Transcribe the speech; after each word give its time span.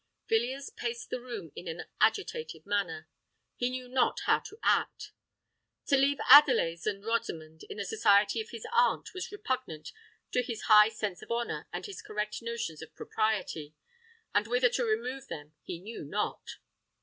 Villiers 0.27 0.71
paced 0.71 1.11
the 1.11 1.21
room 1.21 1.51
in 1.55 1.67
an 1.67 1.83
agitated 1.99 2.65
manner. 2.65 3.07
He 3.55 3.69
knew 3.69 3.87
not 3.87 4.21
how 4.21 4.39
to 4.39 4.57
act. 4.63 5.11
To 5.89 5.95
leave 5.95 6.17
Adelais 6.27 6.79
and 6.87 7.05
Rosamond 7.05 7.61
in 7.69 7.77
the 7.77 7.85
society 7.85 8.41
of 8.41 8.49
his 8.49 8.65
aunt 8.73 9.13
was 9.13 9.31
repugnant 9.31 9.91
to 10.31 10.41
his 10.41 10.63
high 10.63 10.89
sense 10.89 11.21
of 11.21 11.29
honour 11.29 11.67
and 11.71 11.85
his 11.85 12.01
correct 12.01 12.41
notions 12.41 12.81
of 12.81 12.95
propriety; 12.95 13.75
and 14.33 14.47
whither 14.47 14.69
to 14.69 14.83
remove 14.83 15.27
them 15.27 15.53
he 15.61 15.77
knew 15.79 16.03
not. 16.03 16.55